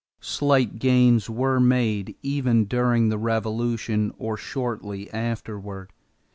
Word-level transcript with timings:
Slight 0.19 0.79
gains 0.79 1.29
were 1.29 1.59
made 1.59 2.15
even 2.23 2.65
during 2.65 3.09
the 3.09 3.19
Revolution 3.19 4.11
or 4.17 4.35
shortly 4.35 5.11
afterward. 5.11 5.93